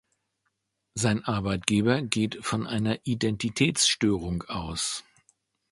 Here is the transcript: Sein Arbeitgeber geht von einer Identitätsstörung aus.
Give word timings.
Sein 0.95 1.23
Arbeitgeber 1.25 2.01
geht 2.01 2.43
von 2.43 2.65
einer 2.65 2.97
Identitätsstörung 3.05 4.41
aus. 4.47 5.03